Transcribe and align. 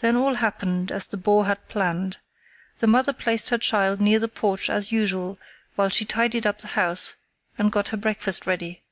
Then 0.00 0.16
all 0.16 0.36
happened 0.36 0.90
as 0.90 1.06
the 1.06 1.18
boar 1.18 1.44
had 1.44 1.68
planned. 1.68 2.20
The 2.78 2.86
mother 2.86 3.12
placed 3.12 3.50
her 3.50 3.58
child 3.58 4.00
near 4.00 4.18
the 4.18 4.26
porch 4.26 4.70
as 4.70 4.92
usual 4.92 5.38
while 5.74 5.90
she 5.90 6.06
tidied 6.06 6.46
up 6.46 6.60
the 6.60 6.68
house 6.68 7.16
and 7.58 7.70
got 7.70 7.88
her 7.88 7.98
breakfast 7.98 8.46
ready. 8.46 8.82